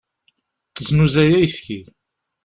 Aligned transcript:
Teznuzay 0.75 1.29
ayefki. 1.37 1.79